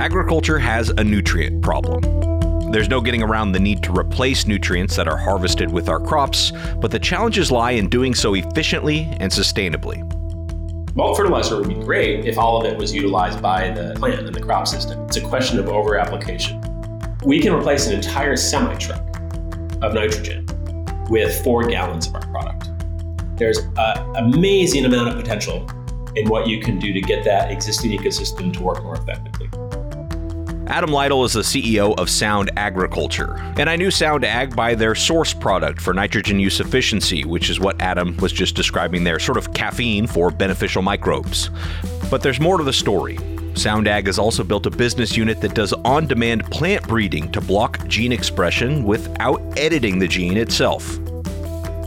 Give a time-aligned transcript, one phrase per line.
[0.00, 2.00] Agriculture has a nutrient problem.
[2.72, 6.52] There's no getting around the need to replace nutrients that are harvested with our crops,
[6.80, 10.02] but the challenges lie in doing so efficiently and sustainably.
[10.94, 14.34] Bulk fertilizer would be great if all of it was utilized by the plant and
[14.34, 15.02] the crop system.
[15.02, 16.62] It's a question of over application.
[17.26, 19.04] We can replace an entire semi truck
[19.82, 20.46] of nitrogen
[21.10, 22.70] with four gallons of our product.
[23.36, 25.70] There's an amazing amount of potential
[26.16, 29.50] in what you can do to get that existing ecosystem to work more effectively.
[30.70, 34.94] Adam Lytle is the CEO of Sound Agriculture, and I knew Sound Ag by their
[34.94, 39.36] source product for nitrogen use efficiency, which is what Adam was just describing there, sort
[39.36, 41.50] of caffeine for beneficial microbes.
[42.08, 43.18] But there's more to the story.
[43.54, 47.40] Sound Ag has also built a business unit that does on demand plant breeding to
[47.40, 50.98] block gene expression without editing the gene itself.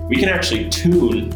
[0.09, 1.29] We can actually tune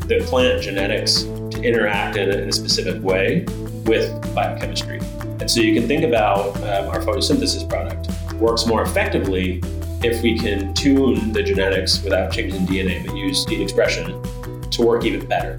[0.00, 3.46] the plant genetics to interact in a, in a specific way
[3.86, 5.00] with biochemistry.
[5.40, 9.62] And so you can think about um, our photosynthesis product works more effectively
[10.02, 14.22] if we can tune the genetics without changing DNA, but use gene expression
[14.70, 15.58] to work even better.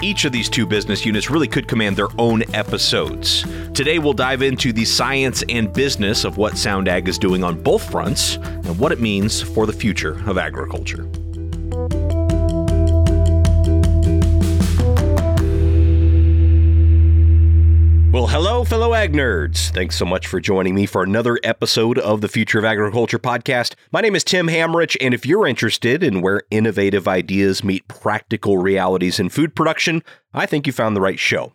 [0.00, 3.42] Each of these two business units really could command their own episodes.
[3.74, 7.90] Today, we'll dive into the science and business of what SoundAg is doing on both
[7.90, 11.08] fronts and what it means for the future of agriculture.
[18.18, 19.70] Well, hello, fellow ag nerds.
[19.70, 23.76] Thanks so much for joining me for another episode of the Future of Agriculture podcast.
[23.92, 28.58] My name is Tim Hammerich, and if you're interested in where innovative ideas meet practical
[28.58, 30.02] realities in food production,
[30.34, 31.52] I think you found the right show.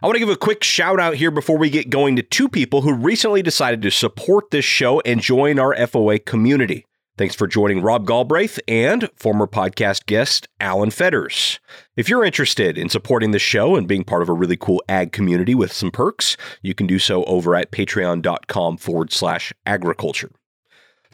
[0.00, 2.48] I want to give a quick shout out here before we get going to two
[2.48, 6.86] people who recently decided to support this show and join our FOA community.
[7.18, 11.58] Thanks for joining Rob Galbraith and former podcast guest Alan Fetters.
[11.96, 15.12] If you're interested in supporting the show and being part of a really cool ag
[15.12, 20.30] community with some perks, you can do so over at patreon.com forward slash agriculture.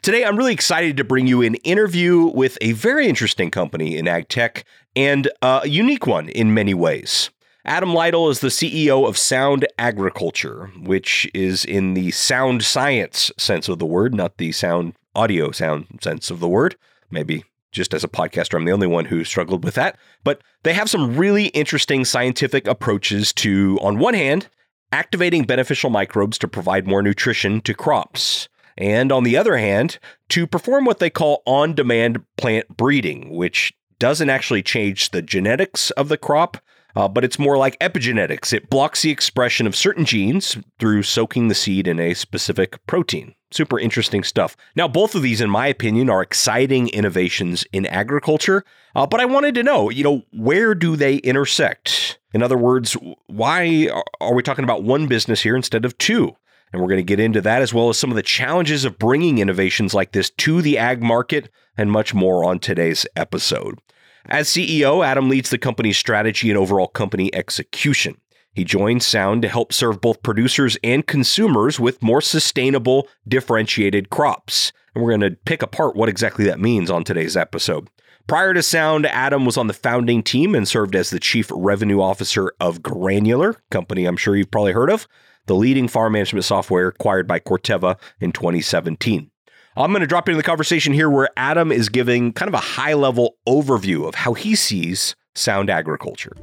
[0.01, 4.09] Today, I'm really excited to bring you an interview with a very interesting company in
[4.09, 4.65] ag tech
[4.97, 7.31] and uh, a unique one in many ways.
[7.65, 13.69] Adam Lytle is the CEO of Sound Agriculture, which is in the sound science sense
[13.69, 16.75] of the word, not the sound audio sound sense of the word.
[17.09, 19.97] Maybe just as a podcaster, I'm the only one who struggled with that.
[20.25, 24.49] But they have some really interesting scientific approaches to, on one hand,
[24.91, 28.49] activating beneficial microbes to provide more nutrition to crops.
[28.77, 33.73] And on the other hand, to perform what they call on demand plant breeding, which
[34.01, 36.57] doesn't actually change the genetics of the crop,
[36.97, 38.53] uh, but it's more like epigenetics.
[38.53, 43.35] It blocks the expression of certain genes through soaking the seed in a specific protein.
[43.51, 44.57] Super interesting stuff.
[44.75, 48.65] Now, both of these, in my opinion, are exciting innovations in agriculture,
[48.95, 52.19] uh, but I wanted to know, you know, where do they intersect?
[52.33, 56.35] In other words, why are we talking about one business here instead of two?
[56.73, 58.99] And we're going to get into that as well as some of the challenges of
[58.99, 63.79] bringing innovations like this to the ag market and much more on today's episode.
[64.27, 68.17] As CEO, Adam leads the company's strategy and overall company execution.
[68.55, 74.73] He joined Sound to help serve both producers and consumers with more sustainable, differentiated crops.
[74.95, 77.89] And we're going to pick apart what exactly that means on today's episode.
[78.29, 82.01] Prior to Sound, Adam was on the founding team and served as the chief revenue
[82.01, 85.09] officer of Granular, company I'm sure you've probably heard of,
[85.47, 89.32] the leading farm management software acquired by Corteva in 2017.
[89.75, 92.59] I'm going to drop into the conversation here where Adam is giving kind of a
[92.59, 96.37] high level overview of how he sees sound agriculture.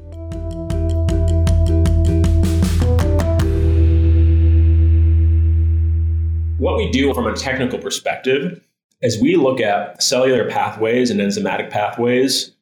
[6.58, 8.66] What we do from a technical perspective
[9.04, 12.56] is we look at cellular pathways and enzymatic pathways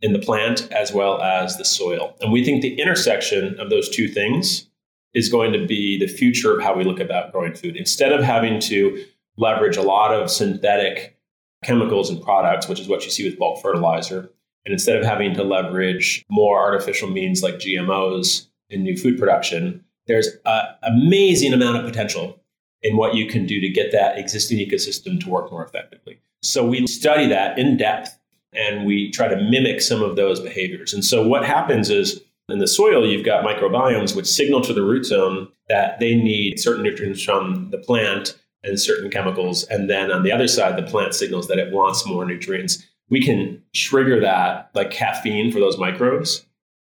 [0.00, 2.16] in the plant as well as the soil.
[2.22, 4.66] And we think the intersection of those two things
[5.12, 7.76] is going to be the future of how we look about growing food.
[7.76, 9.04] Instead of having to
[9.36, 11.16] leverage a lot of synthetic
[11.64, 14.30] chemicals and products, which is what you see with bulk fertilizer.
[14.64, 19.84] And instead of having to leverage more artificial means like GMOs in new food production,
[20.06, 22.40] there's an amazing amount of potential
[22.82, 26.18] in what you can do to get that existing ecosystem to work more effectively.
[26.42, 28.18] So we study that in depth
[28.52, 30.92] and we try to mimic some of those behaviors.
[30.94, 34.82] And so what happens is in the soil, you've got microbiomes which signal to the
[34.82, 39.64] root zone that they need certain nutrients from the plant and certain chemicals.
[39.64, 42.84] And then on the other side, the plant signals that it wants more nutrients.
[43.08, 46.44] We can trigger that like caffeine for those microbes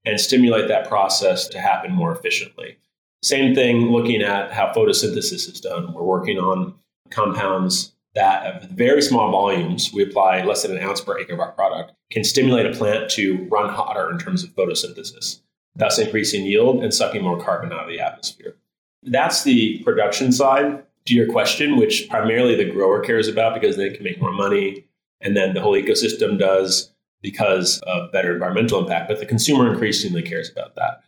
[0.04, 2.78] and stimulate that process to happen more efficiently.
[3.22, 5.92] Same thing looking at how photosynthesis is done.
[5.92, 6.74] We're working on
[7.10, 11.40] compounds that at very small volumes, we apply less than an ounce per acre of
[11.40, 15.40] our product, can stimulate a plant to run hotter in terms of photosynthesis,
[15.74, 18.56] thus increasing yield and sucking more carbon out of the atmosphere.
[19.02, 23.90] that's the production side to your question, which primarily the grower cares about because they
[23.90, 24.84] can make more money.
[25.20, 26.92] And then the whole ecosystem does
[27.22, 29.08] because of better environmental impact.
[29.08, 31.02] But the consumer increasingly cares about that.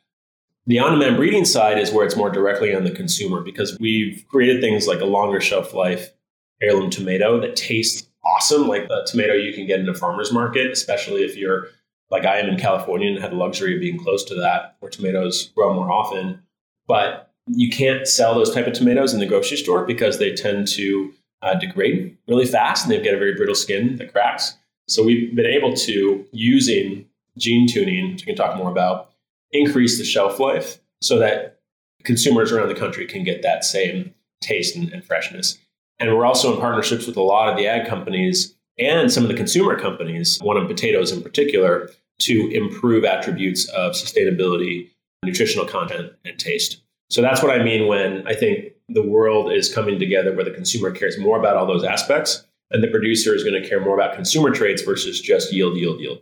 [0.67, 4.25] The on demand breeding side is where it's more directly on the consumer because we've
[4.29, 6.13] created things like a longer shelf life
[6.61, 10.71] heirloom tomato that tastes awesome, like the tomato you can get in a farmer's market,
[10.71, 11.69] especially if you're
[12.11, 14.91] like I am in California and had the luxury of being close to that where
[14.91, 16.43] tomatoes grow more often.
[16.87, 20.69] But you can't sell those type of tomatoes in the grocery store because they tend
[20.69, 21.13] to
[21.43, 24.57] uh, degrade really fast and they've got a very brittle skin that cracks.
[24.89, 27.07] So we've been able to, using
[27.37, 29.11] gene tuning, which we can talk more about,
[29.53, 31.61] increase the shelf life so that
[32.05, 35.59] consumers around the country can get that same taste and, and freshness.
[35.99, 39.29] And we're also in partnerships with a lot of the ag companies and some of
[39.29, 41.91] the consumer companies, one on potatoes in particular,
[42.21, 44.91] to improve attributes of sustainability,
[45.25, 46.83] nutritional content, and taste.
[47.11, 50.51] So that's what I mean when I think the world is coming together where the
[50.51, 53.95] consumer cares more about all those aspects and the producer is going to care more
[53.95, 56.19] about consumer traits versus just yield, yield, yield.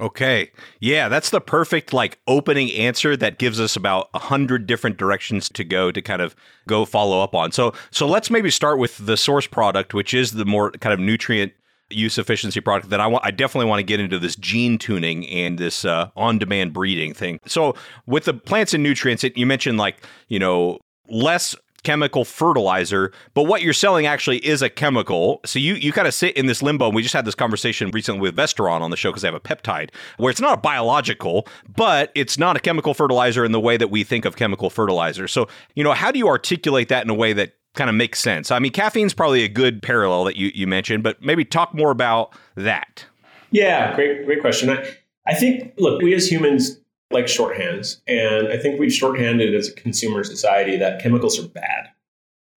[0.00, 0.50] Okay.
[0.80, 5.48] Yeah, that's the perfect like opening answer that gives us about a hundred different directions
[5.50, 6.34] to go to kind of
[6.66, 7.52] go follow up on.
[7.52, 10.98] So so let's maybe start with the source product, which is the more kind of
[10.98, 11.52] nutrient
[11.94, 13.24] use efficiency product that I want.
[13.24, 17.40] I definitely want to get into this gene tuning and this uh, on-demand breeding thing.
[17.46, 17.74] So
[18.06, 21.54] with the plants and nutrients, it, you mentioned like you know less
[21.84, 25.40] chemical fertilizer, but what you're selling actually is a chemical.
[25.44, 26.86] So you you kind of sit in this limbo.
[26.86, 29.34] And we just had this conversation recently with Vestaron on the show because they have
[29.34, 31.46] a peptide where it's not a biological,
[31.76, 35.28] but it's not a chemical fertilizer in the way that we think of chemical fertilizer.
[35.28, 38.20] So you know, how do you articulate that in a way that kind of makes
[38.20, 38.50] sense?
[38.50, 41.90] I mean, caffeine's probably a good parallel that you you mentioned, but maybe talk more
[41.90, 43.06] about that.
[43.50, 44.70] Yeah, great great question.
[44.70, 44.86] I,
[45.26, 46.78] I think look, we as humans
[47.14, 48.00] like shorthands.
[48.06, 51.90] And I think we've shorthanded as a consumer society that chemicals are bad.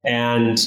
[0.03, 0.59] And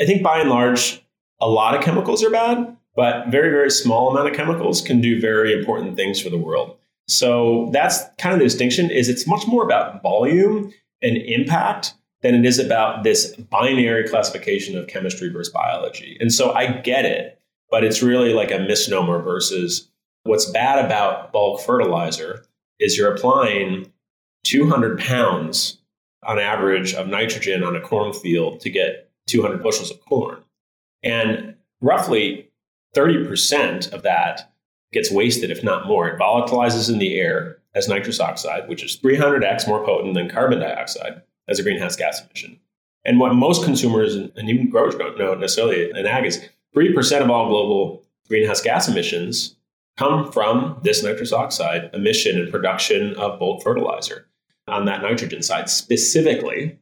[0.00, 1.02] I think by and large,
[1.40, 5.20] a lot of chemicals are bad, but very, very small amount of chemicals can do
[5.20, 6.76] very important things for the world.
[7.08, 12.34] So that's kind of the distinction is it's much more about volume and impact than
[12.34, 16.16] it is about this binary classification of chemistry versus biology.
[16.20, 17.40] And so I get it,
[17.70, 19.88] but it's really like a misnomer versus
[20.24, 22.44] what's bad about bulk fertilizer
[22.78, 23.90] is you're applying
[24.44, 25.78] 200 pounds
[26.24, 30.42] on average of nitrogen on a cornfield to get 200 bushels of corn.
[31.02, 32.50] And roughly
[32.94, 34.52] 30% of that
[34.92, 36.08] gets wasted, if not more.
[36.08, 40.58] It volatilizes in the air as nitrous oxide, which is 300x more potent than carbon
[40.58, 42.58] dioxide as a greenhouse gas emission.
[43.04, 46.40] And what most consumers and even growers don't know necessarily in ag is
[46.76, 49.56] 3% of all global greenhouse gas emissions
[49.96, 54.26] come from this nitrous oxide emission and production of bulk fertilizer
[54.68, 56.78] on that nitrogen side specifically.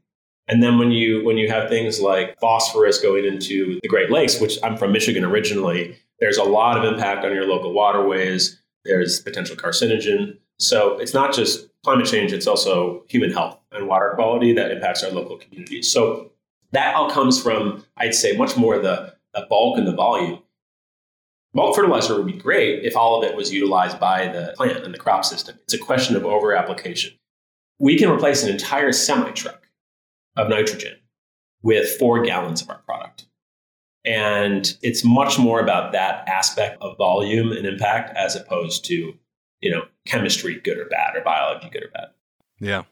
[0.47, 4.41] And then when you when you have things like phosphorus going into the Great Lakes,
[4.41, 8.61] which I'm from Michigan originally, there's a lot of impact on your local waterways.
[8.85, 10.39] There's potential carcinogen.
[10.59, 15.03] So it's not just climate change, it's also human health and water quality that impacts
[15.03, 15.91] our local communities.
[15.91, 16.31] So
[16.73, 20.43] that all comes from, I'd say, much more the, the bulk and the volume
[21.55, 24.95] bulk fertilizer would be great if all of it was utilized by the plant and
[24.95, 25.59] the crop system.
[25.65, 27.13] It's a question of over application.
[27.79, 29.69] We can replace an entire semi truck
[30.37, 30.97] of nitrogen
[31.63, 33.27] with four gallons of our product.
[34.05, 39.15] And it's much more about that aspect of volume and impact as opposed to,
[39.61, 42.09] you know, chemistry good or bad or biology good or bad.
[42.61, 42.83] Yeah.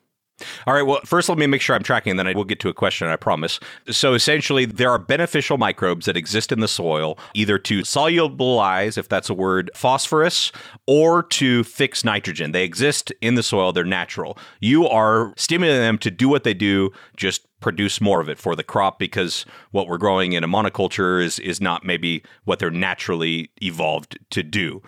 [0.67, 0.83] All right.
[0.83, 2.75] Well, first, let me make sure I'm tracking, and then I will get to a
[2.75, 3.59] question, I promise.
[3.91, 9.09] So, essentially, there are beneficial microbes that exist in the soil, either to solubilize, if
[9.09, 10.53] that's a word, phosphorus,
[10.87, 12.53] or to fix nitrogen.
[12.53, 14.37] They exist in the soil, they're natural.
[14.61, 18.55] You are stimulating them to do what they do, just produce more of it for
[18.55, 22.71] the crop because what we're growing in a monoculture is, is not maybe what they're
[22.71, 24.83] naturally evolved to do.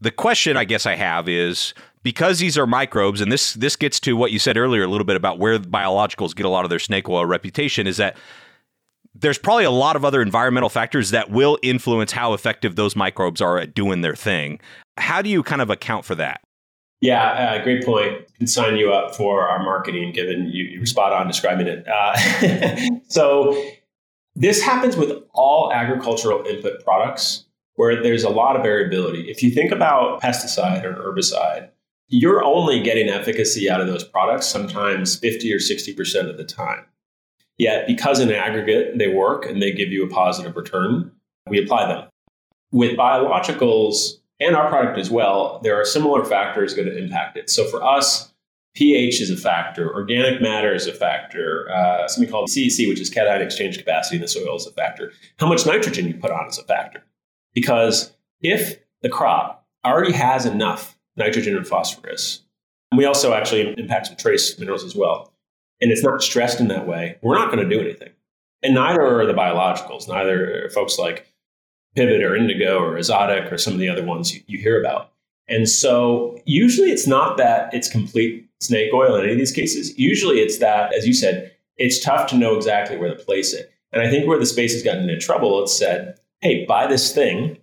[0.00, 3.98] The question I guess I have is because these are microbes, and this this gets
[4.00, 6.70] to what you said earlier a little bit about where biologicals get a lot of
[6.70, 8.16] their snake oil reputation, is that
[9.14, 13.40] there's probably a lot of other environmental factors that will influence how effective those microbes
[13.40, 14.60] are at doing their thing.
[14.96, 16.40] How do you kind of account for that?
[17.00, 18.32] Yeah, uh, great point.
[18.38, 21.86] Can sign you up for our marketing, given you, you spot on describing it.
[21.86, 23.70] Uh, so
[24.34, 27.44] this happens with all agricultural input products
[27.78, 29.30] where there's a lot of variability.
[29.30, 31.68] If you think about pesticide or herbicide,
[32.08, 36.84] you're only getting efficacy out of those products sometimes 50 or 60% of the time.
[37.56, 41.12] Yet, because in aggregate they work and they give you a positive return,
[41.46, 42.08] we apply them.
[42.72, 47.48] With biologicals and our product as well, there are similar factors going to impact it.
[47.48, 48.34] So for us,
[48.74, 53.08] pH is a factor, organic matter is a factor, uh, something called CEC, which is
[53.08, 55.12] cation exchange capacity in the soil, is a factor.
[55.38, 57.04] How much nitrogen you put on is a factor.
[57.58, 62.42] Because if the crop already has enough nitrogen and phosphorus,
[62.92, 65.32] and we also actually impact some trace minerals as well,
[65.80, 68.10] and it's not stressed in that way, we're not going to do anything.
[68.62, 71.26] And neither are the biologicals, neither are folks like
[71.96, 75.10] Pivot or Indigo or Azotic or some of the other ones you, you hear about.
[75.48, 79.98] And so usually it's not that it's complete snake oil in any of these cases.
[79.98, 83.72] Usually it's that, as you said, it's tough to know exactly where to place it.
[83.92, 87.12] And I think where the space has gotten into trouble, it's said, hey, buy this
[87.12, 87.58] thing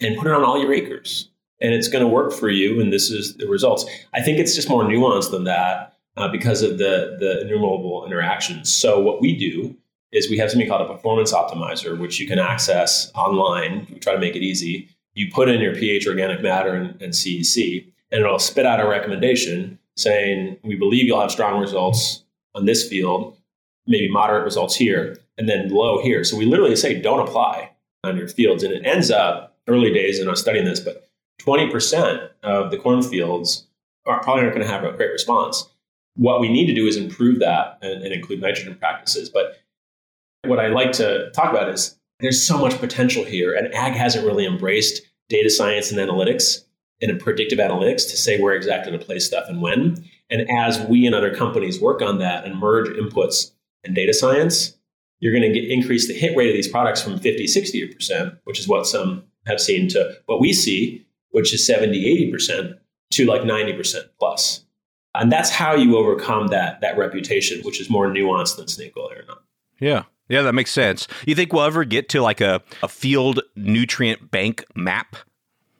[0.00, 1.28] and put it on all your acres.
[1.60, 2.80] And it's going to work for you.
[2.80, 3.84] And this is the results.
[4.14, 8.72] I think it's just more nuanced than that uh, because of the, the innumerable interactions.
[8.72, 9.76] So what we do
[10.12, 13.86] is we have something called a performance optimizer, which you can access online.
[13.92, 14.88] We try to make it easy.
[15.14, 18.88] You put in your pH, organic matter, and, and CEC, and it'll spit out a
[18.88, 23.36] recommendation saying, we believe you'll have strong results on this field,
[23.86, 26.24] maybe moderate results here, and then low here.
[26.24, 27.70] So we literally say, don't apply
[28.04, 28.62] on your fields.
[28.62, 31.08] And it ends up, early days, and I was studying this, but
[31.42, 33.66] 20% of the cornfields
[34.06, 35.68] are probably aren't going to have a great response.
[36.16, 39.28] What we need to do is improve that and, and include nitrogen practices.
[39.28, 39.58] But
[40.44, 44.26] what I like to talk about is there's so much potential here, and ag hasn't
[44.26, 46.64] really embraced data science and analytics
[47.00, 50.04] and predictive analytics to say where exactly to place stuff and when.
[50.28, 53.52] And as we and other companies work on that and merge inputs
[53.84, 54.76] and data science,
[55.20, 58.58] you're going to get, increase the hit rate of these products from 50, 60%, which
[58.58, 62.78] is what some have seen, to what we see, which is 70, 80%,
[63.12, 64.64] to like 90% plus.
[65.14, 69.10] And that's how you overcome that, that reputation, which is more nuanced than snake oil
[69.12, 69.42] or not.
[69.80, 70.04] Yeah.
[70.28, 71.08] Yeah, that makes sense.
[71.26, 75.16] You think we'll ever get to like a, a field nutrient bank map?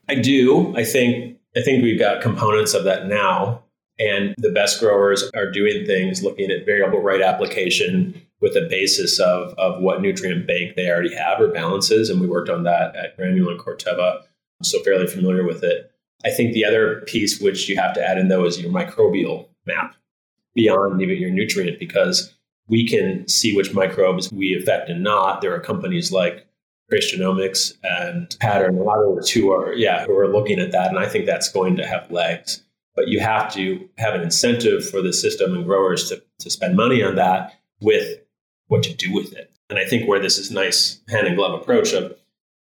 [0.08, 0.76] I do.
[0.76, 3.62] I think I think we've got components of that now.
[4.00, 9.18] And the best growers are doing things looking at variable rate application with a basis
[9.18, 12.08] of, of what nutrient bank they already have or balances.
[12.08, 15.90] And we worked on that at Granular and Corteva, I'm so fairly familiar with it.
[16.24, 19.48] I think the other piece which you have to add in though is your microbial
[19.66, 19.94] map
[20.54, 22.34] beyond even your nutrient because
[22.68, 25.40] we can see which microbes we affect and not.
[25.40, 26.46] There are companies like
[26.88, 30.72] Trace Genomics and Pattern, a lot of others who are, yeah, who are looking at
[30.72, 30.88] that.
[30.88, 32.62] And I think that's going to have legs.
[32.94, 36.76] But you have to have an incentive for the system and growers to, to spend
[36.76, 38.19] money on that with
[38.70, 39.52] what to do with it.
[39.68, 42.16] And I think where this is nice hand in glove approach of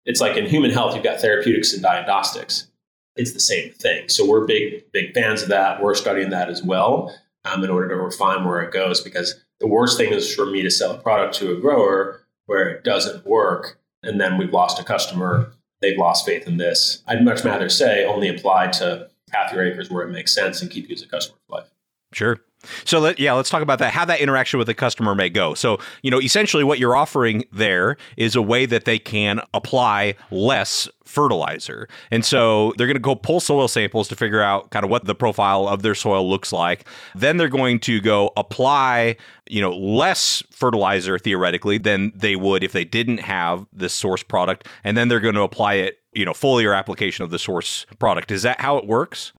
[0.05, 2.67] it's like in human health, you've got therapeutics and diagnostics.
[3.15, 4.09] It's the same thing.
[4.09, 5.81] So we're big, big fans of that.
[5.81, 9.67] We're studying that as well um, in order to refine where it goes because the
[9.67, 13.25] worst thing is for me to sell a product to a grower where it doesn't
[13.25, 15.53] work and then we've lost a customer.
[15.81, 17.01] They've lost faith in this.
[17.07, 20.69] I'd much rather say only apply to half your acres where it makes sense and
[20.69, 21.69] keep you as a customer for life.
[22.11, 22.39] Sure.
[22.85, 23.93] So let, yeah, let's talk about that.
[23.93, 25.53] How that interaction with the customer may go.
[25.53, 30.15] So you know, essentially, what you're offering there is a way that they can apply
[30.31, 34.83] less fertilizer, and so they're going to go pull soil samples to figure out kind
[34.83, 36.87] of what the profile of their soil looks like.
[37.15, 39.17] Then they're going to go apply,
[39.49, 44.67] you know, less fertilizer theoretically than they would if they didn't have this source product,
[44.83, 48.31] and then they're going to apply it, you know, foliar application of the source product.
[48.31, 49.33] Is that how it works?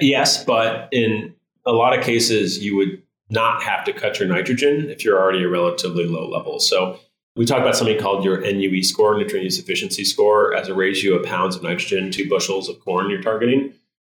[0.00, 1.34] Yes, but in
[1.66, 5.42] a lot of cases, you would not have to cut your nitrogen if you're already
[5.42, 6.60] a relatively low level.
[6.60, 6.98] So
[7.34, 11.14] we talk about something called your NUE score, nutrient use efficiency score, as a ratio
[11.14, 13.72] of pounds of nitrogen to bushels of corn you're targeting.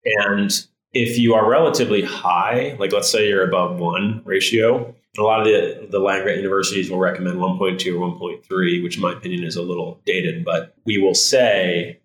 [0.04, 0.52] And
[0.94, 5.46] if you are relatively high, like let's say you're above one ratio, a lot of
[5.46, 9.56] the, the land grant universities will recommend 1.2 or 1.3, which in my opinion is
[9.56, 12.00] a little dated, but we will say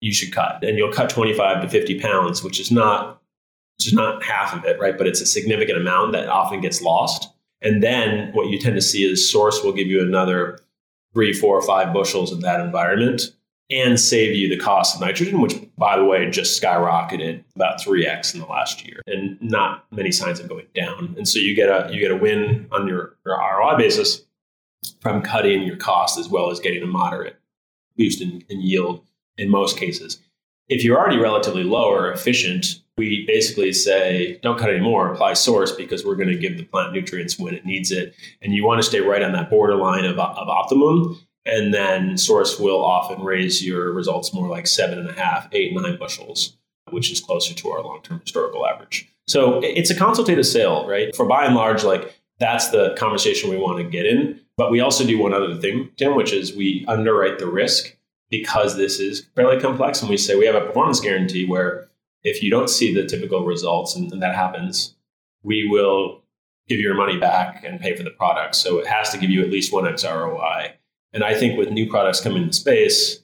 [0.00, 0.64] you should cut.
[0.64, 3.20] And you'll cut 25 to 50 pounds, which is not
[3.80, 4.96] is not half of it, right?
[4.96, 7.30] But it's a significant amount that often gets lost.
[7.62, 10.58] And then what you tend to see is source will give you another
[11.12, 13.34] three, four, five bushels of that environment
[13.70, 18.34] and save you the cost of nitrogen, which by the way just skyrocketed about 3x
[18.34, 21.14] in the last year and not many signs of going down.
[21.16, 24.22] And so you get a you get a win on your, your ROI basis
[25.00, 27.36] from cutting your cost as well as getting a moderate
[27.96, 29.02] boost in, in yield
[29.38, 30.20] in most cases.
[30.68, 35.72] If you're already relatively low or efficient, we basically say don't cut anymore apply source
[35.72, 38.14] because we're going to give the plant nutrients when it needs it.
[38.42, 42.58] And you want to stay right on that borderline of, of optimum and then source
[42.58, 46.56] will often raise your results more like seven and a half eight nine bushels
[46.90, 49.10] which is closer to our long-term historical average.
[49.26, 51.14] So it's a consultative sale right?
[51.16, 54.40] For by and large like that's the conversation we want to get in.
[54.56, 57.96] But we also do one other thing tim which is we underwrite the risk
[58.30, 61.88] because this is fairly complex and we say we have a performance guarantee where
[62.24, 64.96] if you don't see the typical results, and, and that happens,
[65.42, 66.22] we will
[66.66, 68.56] give your money back and pay for the product.
[68.56, 70.72] So it has to give you at least 1x ROI.
[71.12, 73.22] And I think with new products coming into space,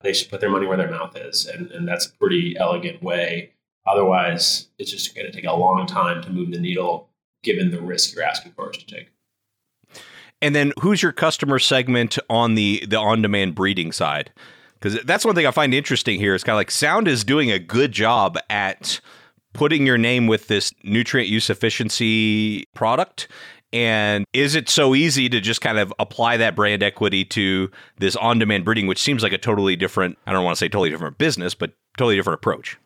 [0.00, 1.46] they should put their money where their mouth is.
[1.46, 3.52] And, and that's a pretty elegant way.
[3.86, 7.10] Otherwise, it's just going to take a long time to move the needle
[7.42, 9.10] given the risk you're asking for us to take.
[10.40, 14.32] And then who's your customer segment on the the on-demand breeding side?
[14.84, 16.34] Because that's one thing I find interesting here.
[16.34, 19.00] It's kind of like Sound is doing a good job at
[19.54, 23.26] putting your name with this nutrient use efficiency product.
[23.72, 28.14] And is it so easy to just kind of apply that brand equity to this
[28.16, 30.90] on demand breeding, which seems like a totally different, I don't want to say totally
[30.90, 32.78] different business, but totally different approach?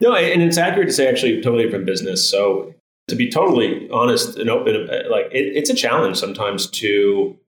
[0.00, 2.28] No, and it's accurate to say actually totally different business.
[2.28, 2.74] So
[3.06, 7.38] to be totally honest and open, uh, like it, it's a challenge sometimes to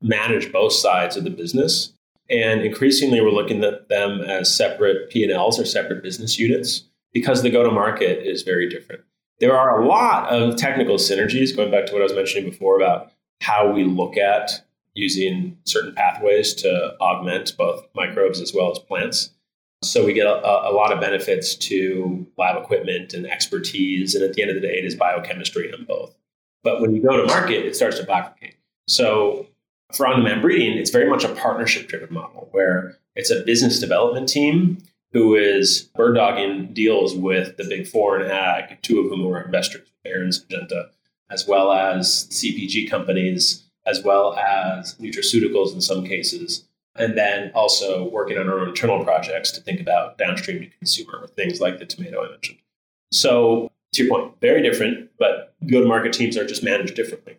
[0.00, 1.92] manage both sides of the business.
[2.28, 7.50] And increasingly, we're looking at them as separate P&Ls or separate business units because the
[7.50, 9.02] go to market is very different.
[9.38, 12.76] There are a lot of technical synergies, going back to what I was mentioning before
[12.76, 14.50] about how we look at
[14.94, 19.30] using certain pathways to augment both microbes as well as plants.
[19.84, 24.14] So we get a, a, lot of benefits to lab equipment and expertise.
[24.14, 26.16] And at the end of the day, it is biochemistry on both.
[26.64, 28.54] But when you go to market, it starts to bifurcate.
[28.88, 29.46] So
[29.92, 33.78] for on demand breeding, it's very much a partnership driven model where it's a business
[33.78, 34.78] development team
[35.12, 39.40] who is bird dogging deals with the big four and ag, two of whom are
[39.40, 40.88] investors, Bayer and Syngenta,
[41.30, 46.66] as well as CPG companies, as well as nutraceuticals in some cases,
[46.96, 51.26] and then also working on our own internal projects to think about downstream to consumer,
[51.28, 52.58] things like the tomato I mentioned.
[53.12, 57.38] So, to your point, very different, but go to market teams are just managed differently.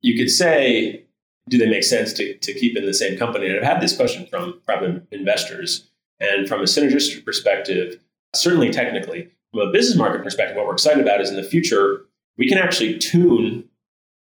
[0.00, 1.04] You could say,
[1.48, 3.48] do they make sense to, to keep in the same company?
[3.48, 5.88] And I've had this question from private investors.
[6.20, 8.00] And from a synergistic perspective,
[8.34, 12.04] certainly technically, from a business market perspective, what we're excited about is in the future,
[12.36, 13.68] we can actually tune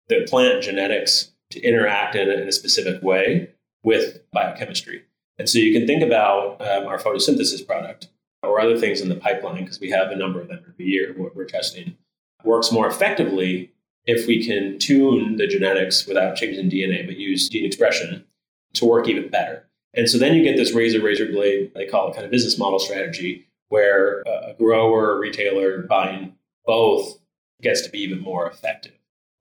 [0.08, 3.50] the plant genetics to interact in a, in a specific way
[3.84, 5.04] with biochemistry.
[5.38, 8.08] And so you can think about um, our photosynthesis product
[8.42, 11.14] or other things in the pipeline, because we have a number of them every year
[11.18, 11.98] what we're testing,
[12.46, 13.73] works more effectively
[14.06, 18.26] if we can tune the genetics without changing DNA, but use gene expression
[18.74, 19.68] to work even better.
[19.94, 22.58] And so then you get this razor razor blade, they call it kind of business
[22.58, 26.36] model strategy, where a grower, a retailer buying
[26.66, 27.20] both
[27.62, 28.94] gets to be even more effective.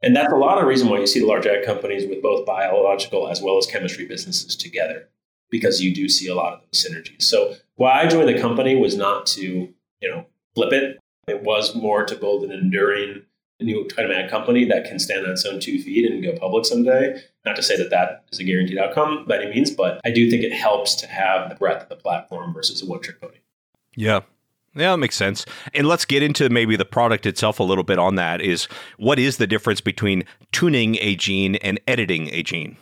[0.03, 2.45] And that's a lot of reason why you see the large ag companies with both
[2.45, 5.09] biological as well as chemistry businesses together,
[5.51, 7.23] because you do see a lot of those synergies.
[7.23, 10.99] So why I joined the company was not to, you know, flip it.
[11.29, 13.23] It was more to build an enduring
[13.63, 16.33] new kind of ag company that can stand on its own two feet and go
[16.37, 17.23] public someday.
[17.45, 20.31] Not to say that that is a guaranteed outcome by any means, but I do
[20.31, 23.39] think it helps to have the breadth of the platform versus a one trick pony.
[23.97, 24.21] Yeah.
[24.75, 25.45] Yeah, that makes sense.
[25.75, 29.19] And let's get into maybe the product itself a little bit on that is what
[29.19, 32.79] is the difference between tuning a gene and editing a gene?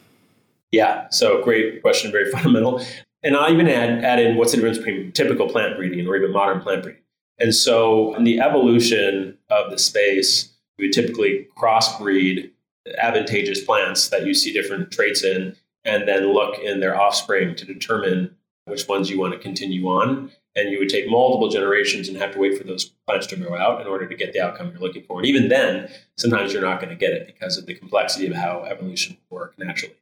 [0.70, 2.84] Yeah, so great question, very fundamental.
[3.22, 6.32] And I'll even add, add in what's the difference between typical plant breeding or even
[6.32, 7.02] modern plant breeding.
[7.40, 10.49] And so in the evolution of the space,
[10.80, 12.50] we would typically crossbreed
[12.98, 17.66] advantageous plants that you see different traits in, and then look in their offspring to
[17.66, 20.30] determine which ones you want to continue on.
[20.56, 23.56] And you would take multiple generations and have to wait for those plants to grow
[23.56, 25.18] out in order to get the outcome you're looking for.
[25.18, 28.34] And even then, sometimes you're not going to get it because of the complexity of
[28.34, 29.94] how evolution works naturally.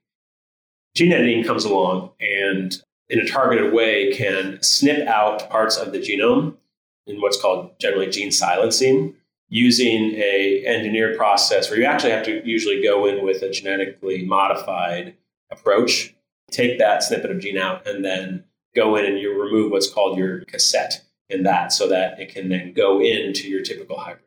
[0.94, 5.98] Gene editing comes along and, in a targeted way, can snip out parts of the
[5.98, 6.56] genome
[7.06, 9.14] in what's called generally gene silencing
[9.48, 14.24] using a engineered process where you actually have to usually go in with a genetically
[14.24, 15.14] modified
[15.50, 16.14] approach
[16.50, 20.18] take that snippet of gene out and then go in and you remove what's called
[20.18, 24.24] your cassette in that so that it can then go into your typical hybrid.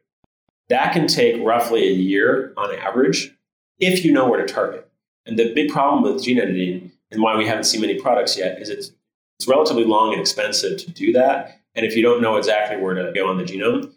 [0.70, 3.36] That can take roughly a year on average
[3.80, 4.90] if you know where to target.
[5.26, 8.62] And the big problem with gene editing and why we haven't seen many products yet
[8.62, 8.92] is it's
[9.40, 11.60] it's relatively long and expensive to do that.
[11.74, 13.92] And if you don't know exactly where to go on the genome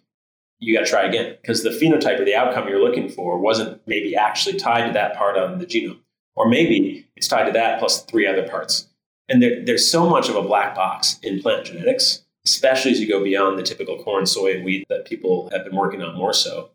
[0.60, 3.80] you got to try again because the phenotype or the outcome you're looking for wasn't
[3.86, 5.98] maybe actually tied to that part on the genome.
[6.36, 8.88] Or maybe it's tied to that plus three other parts.
[9.28, 13.08] And there, there's so much of a black box in plant genetics, especially as you
[13.08, 16.32] go beyond the typical corn, soy, and wheat that people have been working on more
[16.32, 16.70] so,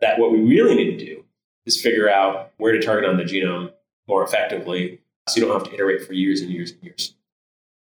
[0.00, 1.24] that what we really need to do
[1.66, 3.72] is figure out where to target on the genome
[4.08, 7.14] more effectively so you don't have to iterate for years and years and years.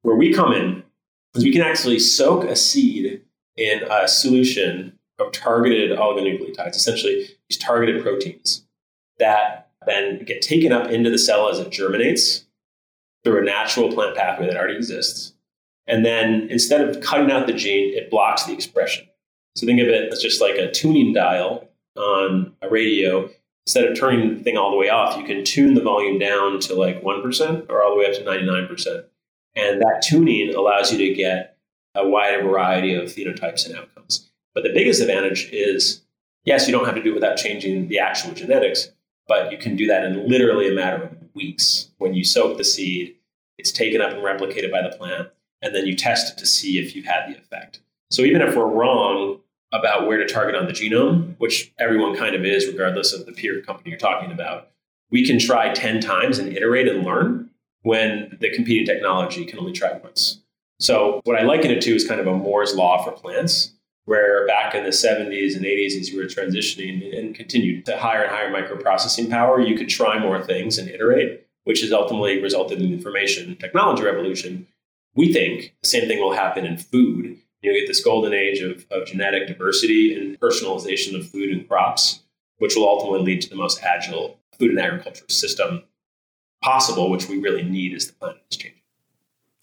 [0.02, 0.82] Where we come in
[1.34, 3.22] is we can actually soak a seed
[3.56, 8.64] in a solution of targeted oligonucleotides, essentially these targeted proteins
[9.18, 12.44] that then get taken up into the cell as it germinates
[13.24, 15.34] through a natural plant pathway that already exists.
[15.86, 19.06] And then instead of cutting out the gene, it blocks the expression.
[19.56, 23.28] So think of it as just like a tuning dial on a radio,
[23.66, 26.60] instead of turning the thing all the way off, you can tune the volume down
[26.60, 29.04] to like 1% or all the way up to 99%.
[29.56, 31.56] And that tuning allows you to get
[31.94, 34.27] a wider variety of phenotypes and outcomes.
[34.54, 36.02] But the biggest advantage is
[36.44, 38.90] yes, you don't have to do it without changing the actual genetics,
[39.26, 41.90] but you can do that in literally a matter of weeks.
[41.98, 43.14] When you soak the seed,
[43.58, 45.28] it's taken up and replicated by the plant,
[45.60, 47.80] and then you test it to see if you've had the effect.
[48.10, 49.40] So even if we're wrong
[49.72, 53.32] about where to target on the genome, which everyone kind of is, regardless of the
[53.32, 54.70] peer company you're talking about,
[55.10, 57.50] we can try 10 times and iterate and learn
[57.82, 60.40] when the competing technology can only try once.
[60.80, 63.72] So what I liken it to is kind of a Moore's law for plants,
[64.08, 68.22] where back in the 70s and 80s, as you were transitioning and continued to higher
[68.22, 72.80] and higher microprocessing power, you could try more things and iterate, which has ultimately resulted
[72.80, 74.66] in the information technology revolution.
[75.14, 77.36] We think the same thing will happen in food.
[77.60, 82.22] You get this golden age of, of genetic diversity and personalization of food and crops,
[82.56, 85.82] which will ultimately lead to the most agile food and agriculture system
[86.62, 88.80] possible, which we really need as the planet is changing.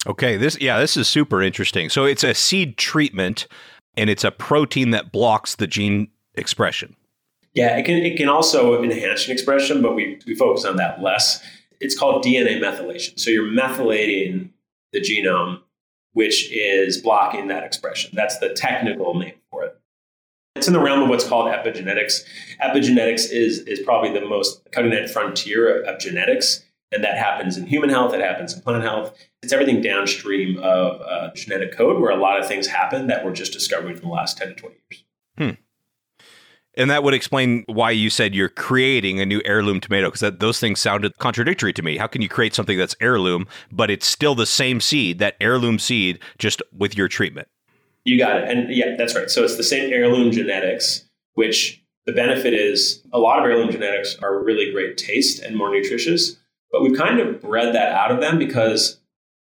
[0.06, 1.88] Okay, this yeah, this is super interesting.
[1.88, 3.48] So it's a seed treatment
[3.96, 6.96] and it's a protein that blocks the gene expression.
[7.54, 11.02] Yeah, it can it can also enhance gene expression, but we, we focus on that
[11.02, 11.42] less.
[11.80, 13.18] It's called DNA methylation.
[13.18, 14.50] So you're methylating
[14.92, 15.60] the genome,
[16.12, 18.10] which is blocking that expression.
[18.14, 19.78] That's the technical name for it.
[20.56, 22.22] It's in the realm of what's called epigenetics.
[22.62, 27.66] Epigenetics is, is probably the most cutting edge frontier of genetics and that happens in
[27.66, 29.16] human health, it happens in plant health.
[29.42, 33.32] It's everything downstream of uh, genetic code where a lot of things happen that we're
[33.32, 35.04] just discovering in the last 10 to 20 years.
[35.38, 35.62] Hmm.
[36.78, 40.60] And that would explain why you said you're creating a new heirloom tomato, because those
[40.60, 41.96] things sounded contradictory to me.
[41.96, 45.78] How can you create something that's heirloom, but it's still the same seed, that heirloom
[45.78, 47.48] seed, just with your treatment?
[48.04, 48.50] You got it.
[48.50, 49.30] And yeah, that's right.
[49.30, 54.16] So it's the same heirloom genetics, which the benefit is a lot of heirloom genetics
[54.22, 56.36] are really great taste and more nutritious
[56.76, 59.00] but we've kind of bred that out of them because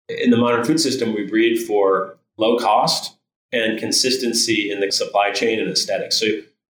[0.07, 3.17] in the modern food system, we breed for low cost
[3.51, 6.19] and consistency in the supply chain and aesthetics.
[6.19, 6.27] So,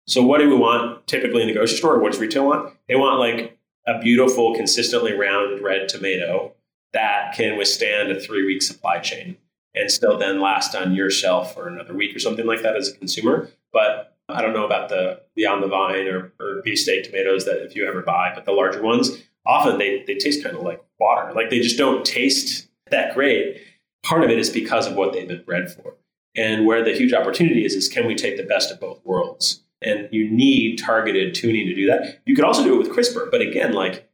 [0.06, 1.98] so what do we want typically in the grocery store?
[1.98, 2.72] What does retail want?
[2.88, 6.54] They want like a beautiful, consistently round red tomato
[6.94, 9.38] that can withstand a three week supply chain
[9.74, 12.90] and still then last on your shelf for another week or something like that as
[12.90, 13.50] a consumer.
[13.72, 17.66] But I don't know about the the on the vine or, or beefsteak tomatoes that
[17.66, 20.84] if you ever buy, but the larger ones, often they, they taste kind of like
[21.00, 21.34] water.
[21.34, 23.58] Like they just don't taste that great.
[24.04, 25.96] Part of it is because of what they've been bred for.
[26.36, 29.64] And where the huge opportunity is, is can we take the best of both worlds?
[29.82, 32.22] And you need targeted tuning to do that.
[32.26, 34.10] You could also do it with CRISPR, but again, like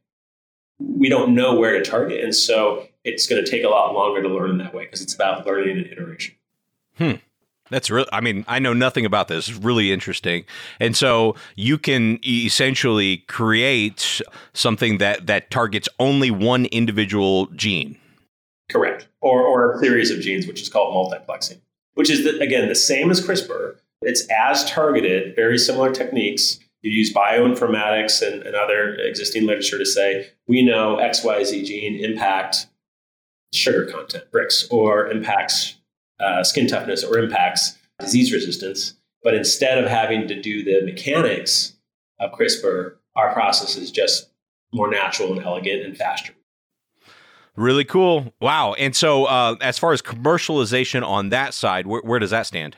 [0.78, 2.22] we don't know where to target.
[2.22, 5.00] And so it's going to take a lot longer to learn in that way because
[5.00, 6.34] it's about learning and iteration.
[6.98, 7.12] Hmm.
[7.70, 8.06] That's real.
[8.12, 9.48] I mean, I know nothing about this.
[9.48, 10.44] It's really interesting.
[10.80, 14.20] And so you can essentially create
[14.52, 17.96] something that that targets only one individual gene.
[18.70, 19.08] Correct.
[19.20, 21.60] Or or a series of genes, which is called multiplexing,
[21.94, 23.76] which is the, again the same as CRISPR.
[24.02, 26.58] It's as targeted, very similar techniques.
[26.82, 32.66] You use bioinformatics and, and other existing literature to say we know XYZ gene impact
[33.52, 35.76] sugar content, Brix, or impacts
[36.20, 38.94] uh, skin toughness or impacts disease resistance.
[39.22, 41.74] But instead of having to do the mechanics
[42.18, 44.30] of CRISPR, our process is just
[44.72, 46.32] more natural and elegant and faster.
[47.56, 48.32] Really cool.
[48.40, 48.74] Wow.
[48.74, 52.76] And so, uh, as far as commercialization on that side, where, where does that stand?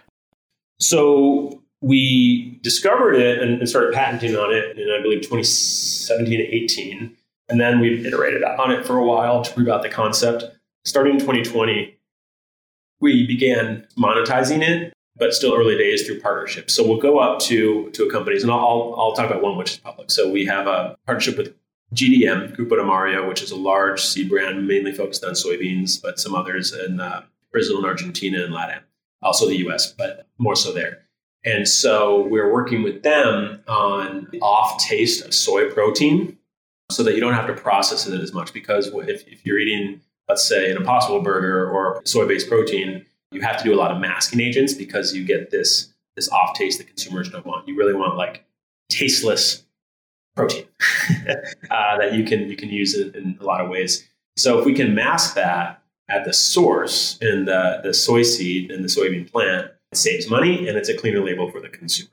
[0.80, 6.44] So, we discovered it and, and, started patenting on it in, I believe, 2017 to
[6.44, 7.16] 18.
[7.48, 10.44] And then we've iterated on it for a while to prove out the concept.
[10.84, 11.96] Starting in 2020,
[13.02, 16.72] we began monetizing it, but still early days through partnerships.
[16.72, 19.76] So we'll go up to to companies, and I'll I'll talk about one which is
[19.76, 20.10] public.
[20.10, 21.54] So we have a partnership with
[21.94, 26.18] GDM Grupo Don Mario, which is a large seed brand mainly focused on soybeans, but
[26.18, 28.82] some others in uh, Brazil and Argentina and Latin,
[29.20, 31.02] also the U.S., but more so there.
[31.44, 36.38] And so we're working with them on off taste of soy protein
[36.90, 40.00] so that you don't have to process it as much because if, if you're eating
[40.28, 44.00] let's say an impossible burger or soy-based protein, you have to do a lot of
[44.00, 47.66] masking agents because you get this this off taste that consumers don't want.
[47.66, 48.44] You really want like
[48.90, 49.64] tasteless
[50.36, 50.66] protein
[51.70, 54.08] uh, that you can you can use it in a lot of ways.
[54.36, 58.84] So if we can mask that at the source in the, the soy seed and
[58.84, 62.10] the soybean plant, it saves money and it's a cleaner label for the consumer.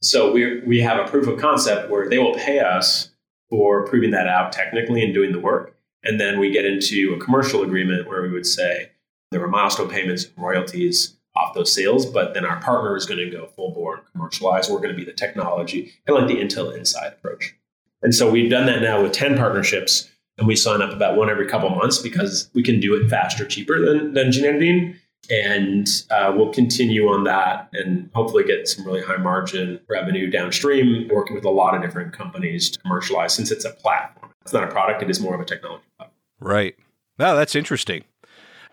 [0.00, 3.10] So we we have a proof of concept where they will pay us
[3.48, 5.71] for proving that out technically and doing the work.
[6.04, 8.90] And then we get into a commercial agreement where we would say
[9.30, 13.18] there were milestone payments and royalties off those sales, but then our partner is going
[13.18, 14.68] to go full bore and commercialize.
[14.68, 17.54] We're going to be the technology, kind of like the Intel Inside approach.
[18.02, 21.30] And so we've done that now with 10 partnerships, and we sign up about one
[21.30, 24.96] every couple months because we can do it faster, cheaper than, than editing.
[25.30, 31.08] And uh, we'll continue on that and hopefully get some really high margin revenue downstream,
[31.08, 34.32] working with a lot of different companies to commercialize since it's a platform.
[34.42, 36.18] It's not a product, it is more of a technology platform.
[36.40, 36.74] Right.
[37.20, 38.02] Oh, that's interesting.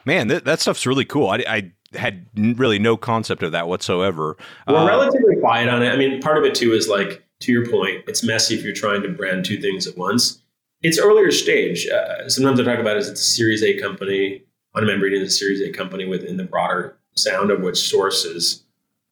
[0.05, 1.29] Man, that, that stuff's really cool.
[1.29, 4.35] I, I had really no concept of that whatsoever.
[4.67, 5.89] We're uh, relatively quiet on it.
[5.89, 8.73] I mean, part of it too is like, to your point, it's messy if you're
[8.73, 10.41] trying to brand two things at once.
[10.81, 11.87] It's earlier stage.
[11.87, 14.41] Uh, sometimes I talk about it as it's a Series A company
[14.73, 18.63] Breeding is a Series A company within the broader sound of which sources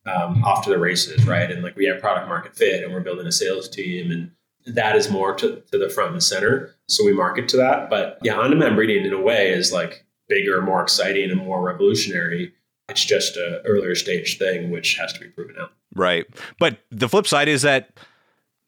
[0.06, 1.52] um, off to the races, right?
[1.52, 4.32] And like we have product market fit and we're building a sales team and
[4.76, 6.76] that is more to, to the front and center.
[6.88, 7.90] So we market to that.
[7.90, 12.54] But yeah, on-demand breeding in a way is like bigger, more exciting, and more revolutionary.
[12.90, 15.72] It's just a earlier stage thing, which has to be proven out.
[15.96, 16.26] Right.
[16.60, 17.92] But the flip side is that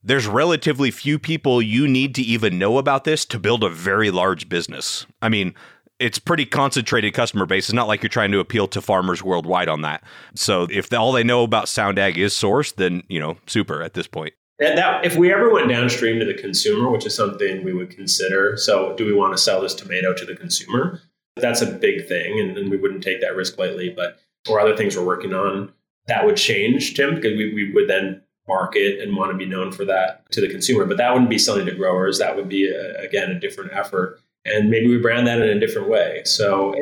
[0.01, 4.09] there's relatively few people you need to even know about this to build a very
[4.09, 5.05] large business.
[5.21, 5.53] I mean,
[5.99, 7.67] it's pretty concentrated customer base.
[7.67, 10.03] It's not like you're trying to appeal to farmers worldwide on that.
[10.33, 13.93] So if all they know about Sound Ag is source, then you know, super at
[13.93, 14.33] this point.
[14.59, 17.89] That, that, if we ever went downstream to the consumer, which is something we would
[17.91, 21.01] consider, so do we want to sell this tomato to the consumer?
[21.37, 23.89] That's a big thing, and, and we wouldn't take that risk lightly.
[23.89, 25.71] But or other things we're working on,
[26.07, 29.71] that would change, Tim, because we, we would then market and want to be known
[29.71, 30.85] for that to the consumer.
[30.85, 32.19] But that wouldn't be selling to growers.
[32.19, 34.19] That would be, a, again, a different effort.
[34.45, 36.21] And maybe we brand that in a different way.
[36.25, 36.73] So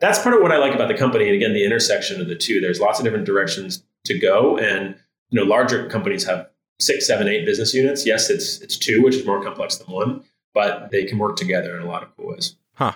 [0.00, 1.26] that's part of what I like about the company.
[1.26, 2.60] And again, the intersection of the two.
[2.60, 4.58] There's lots of different directions to go.
[4.58, 4.94] And
[5.30, 6.48] you know, larger companies have
[6.78, 8.06] six, seven, eight business units.
[8.06, 10.24] Yes, it's it's two, which is more complex than one,
[10.54, 12.56] but they can work together in a lot of cool ways.
[12.74, 12.92] Huh.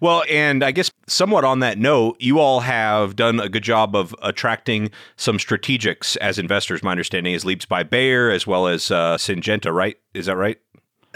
[0.00, 3.94] Well, and I guess somewhat on that note, you all have done a good job
[3.94, 6.82] of attracting some strategics as investors.
[6.82, 9.96] My understanding is Leaps by Bayer as well as uh, Syngenta, right?
[10.14, 10.58] Is that right?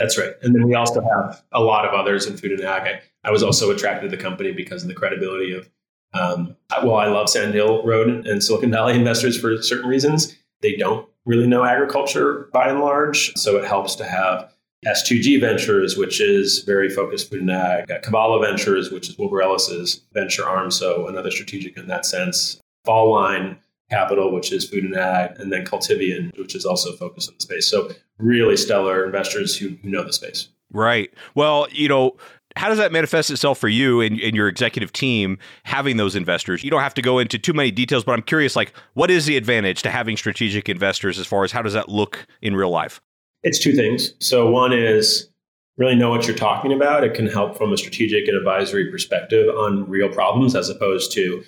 [0.01, 0.33] That's right.
[0.41, 2.87] And then we also have a lot of others in food and ag.
[2.87, 5.69] I, I was also attracted to the company because of the credibility of,
[6.15, 10.35] um, well, I love Sand Hill Road and Silicon Valley investors for certain reasons.
[10.63, 13.37] They don't really know agriculture by and large.
[13.37, 14.51] So it helps to have
[14.87, 20.01] S2G Ventures, which is very focused food and ag, Cavallo Ventures, which is Wilbur Ellis's
[20.15, 22.59] venture arm, so another strategic in that sense.
[22.87, 23.59] Fall Line
[23.91, 27.43] Capital, which is food and ag, and then Cultivian, which is also focused on the
[27.43, 27.67] space.
[27.67, 30.49] So really stellar investors who, who know the space.
[30.73, 31.13] Right.
[31.35, 32.17] Well, you know,
[32.57, 36.65] how does that manifest itself for you and, and, your executive team having those investors?
[36.65, 39.27] You don't have to go into too many details, but I'm curious, like, what is
[39.27, 42.71] the advantage to having strategic investors as far as how does that look in real
[42.71, 43.01] life?
[43.43, 44.15] It's two things.
[44.19, 45.29] So one is
[45.77, 47.05] really know what you're talking about.
[47.05, 51.43] It can help from a strategic and advisory perspective on real problems as opposed to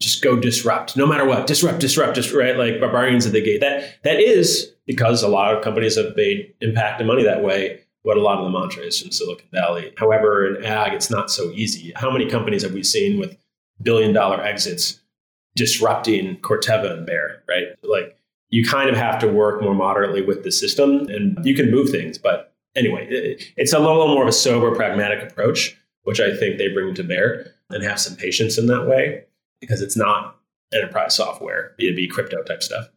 [0.00, 0.96] just go disrupt.
[0.96, 2.56] No matter what disrupt disrupt just right?
[2.56, 3.60] Like barbarians at the gate.
[3.60, 7.80] That that is because a lot of companies have made impact and money that way
[8.02, 9.92] what a lot of the mantra is from silicon valley.
[9.98, 11.92] However in ag it's not so easy.
[11.94, 13.36] How many companies have we seen with
[13.82, 15.00] billion dollar exits
[15.54, 17.66] disrupting corteva and bayer right?
[17.82, 18.16] Like
[18.48, 21.90] you kind of have to work more moderately with the system and you can move
[21.90, 22.16] things.
[22.16, 23.06] But anyway,
[23.56, 27.04] it's a little more of a sober, pragmatic approach, which I think they bring to
[27.04, 29.24] bear and have some patience in that way
[29.60, 30.36] because it's not
[30.72, 32.88] enterprise software, B2B crypto type stuff.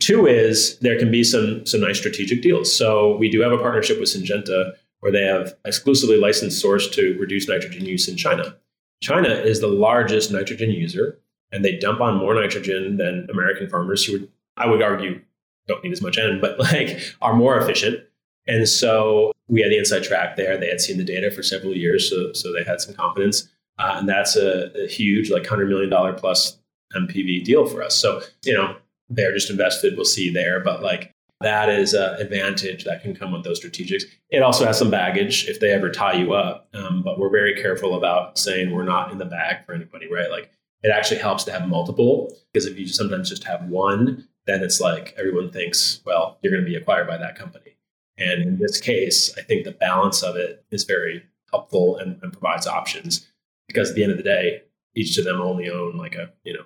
[0.00, 2.76] Two is there can be some some nice strategic deals.
[2.76, 7.16] So we do have a partnership with Syngenta where they have exclusively licensed source to
[7.18, 8.56] reduce nitrogen use in China.
[9.00, 11.18] China is the largest nitrogen user,
[11.50, 15.20] and they dump on more nitrogen than American farmers who would, I would argue
[15.66, 18.00] don't need as much N, but like are more efficient.
[18.46, 20.56] And so we had the inside track there.
[20.56, 23.48] They had seen the data for several years, so so they had some confidence.
[23.78, 26.58] Uh, and that's a, a, huge, like hundred million dollar plus
[26.94, 27.96] NPV deal for us.
[27.96, 28.76] So you know
[29.08, 29.96] they're just invested.
[29.96, 34.04] We'll see there, but like that is an advantage that can come with those strategics.
[34.30, 36.68] It also has some baggage if they ever tie you up.
[36.72, 40.30] Um, but we're very careful about saying we're not in the bag for anybody, right?
[40.30, 40.50] Like
[40.82, 44.80] it actually helps to have multiple because if you sometimes just have one, then it's
[44.80, 47.76] like everyone thinks, well, you're going to be acquired by that company.
[48.18, 52.32] And in this case, I think the balance of it is very helpful and, and
[52.32, 53.28] provides options
[53.72, 54.62] because at the end of the day,
[54.94, 56.64] each of them only own like a you know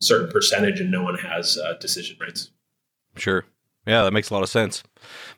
[0.00, 2.50] certain percentage, and no one has uh, decision rights.
[3.16, 3.44] Sure.
[3.86, 4.82] Yeah, that makes a lot of sense.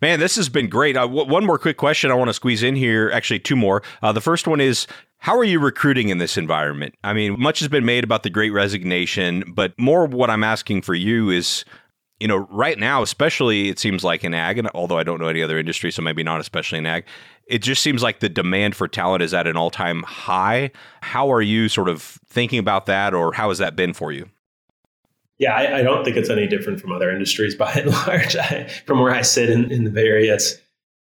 [0.00, 0.96] Man, this has been great.
[0.96, 3.10] One more quick question I want to squeeze in here.
[3.12, 3.82] Actually, two more.
[4.02, 4.86] Uh, the first one is
[5.18, 6.94] how are you recruiting in this environment?
[7.04, 10.82] I mean, much has been made about the great resignation, but more what I'm asking
[10.82, 11.66] for you is,
[12.20, 15.28] you know, right now, especially it seems like in ag, and although I don't know
[15.28, 17.04] any other industry, so maybe not especially in ag,
[17.46, 20.70] it just seems like the demand for talent is at an all time high.
[21.00, 24.28] How are you sort of thinking about that, or how has that been for you?
[25.38, 28.34] Yeah, I, I, don't think it's any different from other industries by and large.
[28.34, 30.56] I, from where I sit in, in the Bay Area, it's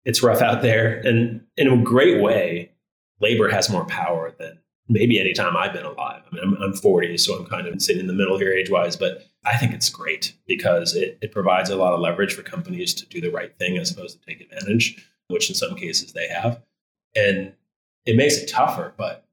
[0.05, 2.73] it's rough out there, and in a great way,
[3.21, 6.23] labor has more power than maybe any time I've been alive.
[6.31, 8.69] I mean, I'm, I'm 40, so I'm kind of sitting in the middle here age
[8.69, 12.43] wise, but I think it's great because it, it provides a lot of leverage for
[12.43, 16.13] companies to do the right thing as opposed to take advantage, which in some cases
[16.13, 16.61] they have.
[17.17, 17.53] And
[18.07, 19.27] it makes it tougher, but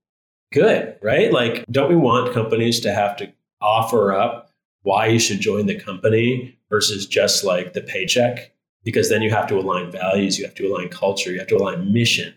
[0.52, 1.32] good, right?
[1.32, 4.52] Like, don't we want companies to have to offer up
[4.84, 8.52] why you should join the company versus just like the paycheck?
[8.84, 11.58] Because then you have to align values, you have to align culture, you have to
[11.58, 12.34] align mission.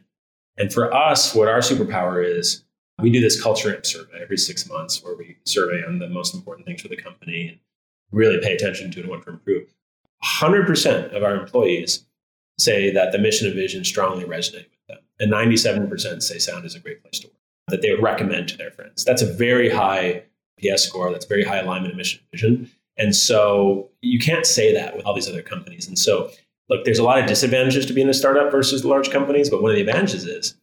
[0.58, 2.64] And for us, what our superpower is,
[3.02, 6.66] we do this culture survey every six months where we survey on the most important
[6.66, 7.58] things for the company and
[8.12, 9.74] really pay attention to and want to improve.
[10.24, 12.06] 100% of our employees
[12.58, 14.98] say that the mission and vision strongly resonate with them.
[15.18, 17.36] And 97% say sound is a great place to work,
[17.68, 19.04] that they would recommend to their friends.
[19.04, 20.22] That's a very high
[20.60, 21.10] PS score.
[21.10, 22.70] That's very high alignment of mission and vision.
[22.96, 25.88] And so you can't say that with all these other companies.
[25.88, 26.30] And so,
[26.68, 29.70] look, there's a lot of disadvantages to being a startup versus large companies, but one
[29.70, 30.54] of the advantages is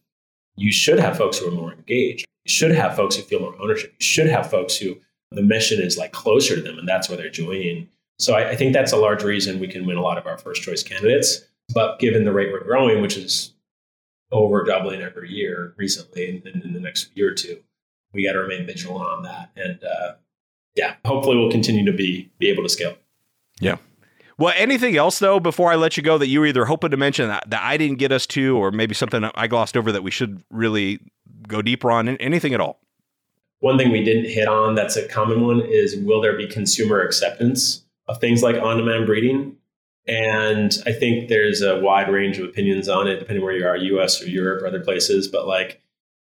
[0.56, 2.26] you should have folks who are more engaged.
[2.44, 3.94] You should have folks who feel more ownership.
[3.98, 4.96] You should have folks who
[5.30, 7.88] the mission is like closer to them and that's why they're joining.
[8.18, 10.38] So I, I think that's a large reason we can win a lot of our
[10.38, 11.40] first choice candidates.
[11.72, 13.54] But given the rate we're growing, which is
[14.32, 17.58] over doubling every year recently in, in the next year or two,
[18.12, 19.50] we got to remain vigilant on that.
[19.56, 20.14] And uh,
[20.74, 22.96] yeah, hopefully we'll continue to be be able to scale.
[23.60, 23.76] Yeah.
[24.40, 26.96] Well, anything else though before I let you go that you were either hoping to
[26.96, 30.02] mention that, that I didn't get us to, or maybe something I glossed over that
[30.02, 30.98] we should really
[31.46, 32.08] go deeper on?
[32.08, 32.80] Anything at all?
[33.58, 37.02] One thing we didn't hit on that's a common one is will there be consumer
[37.02, 39.56] acceptance of things like on-demand breeding?
[40.08, 43.76] And I think there's a wide range of opinions on it, depending where you are,
[43.76, 45.28] US or Europe or other places.
[45.28, 45.82] But like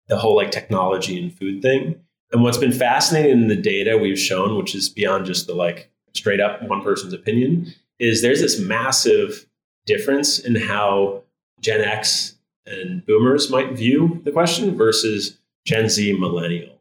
[0.07, 1.96] the whole like technology and food thing.
[2.31, 5.90] And what's been fascinating in the data we've shown, which is beyond just the like
[6.14, 9.46] straight up one person's opinion, is there's this massive
[9.87, 11.22] difference in how
[11.61, 16.80] Gen X and boomers might view the question versus Gen Z millennial.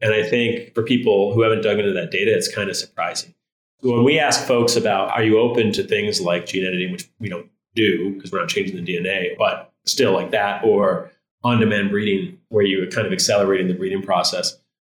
[0.00, 3.34] And I think for people who haven't dug into that data, it's kind of surprising.
[3.80, 7.28] When we ask folks about are you open to things like gene editing, which we
[7.28, 11.10] don't do because we're not changing the DNA, but still like that, or
[11.42, 14.58] on demand breeding, where you are kind of accelerating the breeding process,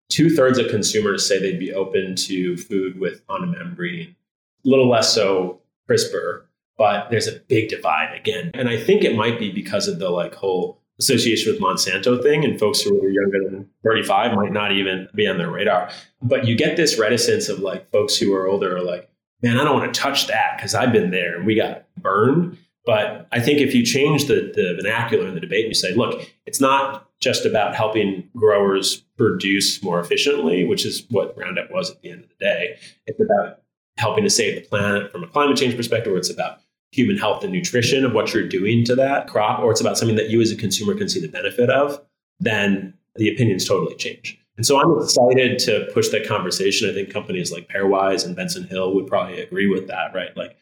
[0.10, 4.16] two thirds of consumers say they'd be open to food with on demand breeding
[4.66, 6.44] a little less so CRISPR,
[6.78, 8.52] but there's a big divide again.
[8.54, 12.46] And I think it might be because of the like whole association with Monsanto thing,
[12.46, 15.90] and folks who are younger than 35 might not even be on their radar.
[16.22, 19.10] But you get this reticence of like folks who are older are like,
[19.42, 22.58] man, I don't want to touch that because I've been there and we got burned.
[22.86, 25.94] But I think if you change the, the vernacular in the debate and you say,
[25.94, 31.92] look, it's not just about helping growers produce more efficiently, which is what Roundup was
[31.92, 32.78] at the end of the day.
[33.08, 33.62] It's about
[33.98, 36.60] helping to save the planet from a climate change perspective, or it's about
[36.92, 40.16] human health and nutrition of what you're doing to that crop, or it's about something
[40.16, 42.00] that you as a consumer can see the benefit of,
[42.40, 44.40] then the opinions totally change.
[44.58, 46.90] And so I'm excited to push that conversation.
[46.90, 50.36] I think companies like Pairwise and Benson Hill would probably agree with that, right?
[50.38, 50.56] Like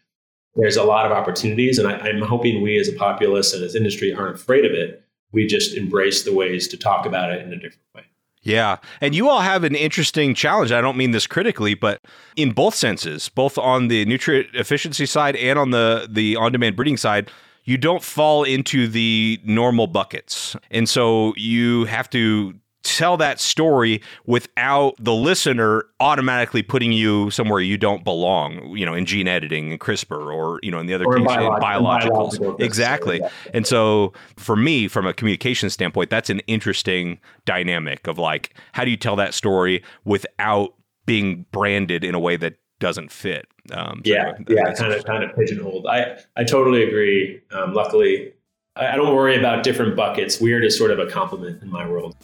[0.56, 3.76] there's a lot of opportunities, and I, am hoping we as a populace and as
[3.76, 5.04] industry aren't afraid of it.
[5.34, 8.04] We just embrace the ways to talk about it in a different way.
[8.44, 8.78] Yeah.
[9.02, 10.72] And you all have an interesting challenge.
[10.72, 12.02] I don't mean this critically, but
[12.36, 16.76] in both senses, both on the nutrient efficiency side and on the, the on demand
[16.76, 17.30] breeding side,
[17.64, 20.56] you don't fall into the normal buckets.
[20.72, 27.60] And so you have to tell that story without the listener automatically putting you somewhere
[27.60, 30.94] you don't belong, you know, in gene editing and CRISPR or, you know, in the
[30.94, 32.40] other cases, biologicals.
[32.40, 32.60] biologicals.
[32.60, 33.20] Exactly.
[33.20, 33.30] Yeah.
[33.54, 38.84] And so for me, from a communication standpoint, that's an interesting dynamic of like, how
[38.84, 40.74] do you tell that story without
[41.06, 43.46] being branded in a way that doesn't fit?
[43.72, 45.86] Um, yeah, so yeah, kind of, kind of pigeonholed.
[45.86, 47.42] I, I totally agree.
[47.52, 48.34] Um, luckily,
[48.76, 50.42] I don't worry about different buckets.
[50.42, 52.16] Weird is sort of a compliment in my world.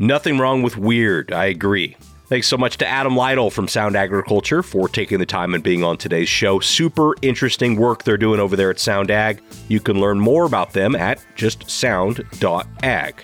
[0.00, 1.30] Nothing wrong with weird.
[1.30, 1.94] I agree.
[2.24, 5.84] Thanks so much to Adam Litle from Sound Agriculture for taking the time and being
[5.84, 6.58] on today's show.
[6.58, 9.42] Super interesting work they're doing over there at Sound Ag.
[9.68, 13.14] You can learn more about them at just sound.ag.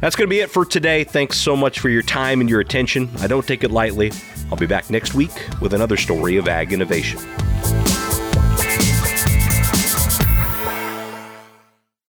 [0.00, 1.04] That's going to be it for today.
[1.04, 3.10] Thanks so much for your time and your attention.
[3.18, 4.10] I don't take it lightly.
[4.50, 7.18] I'll be back next week with another story of ag innovation.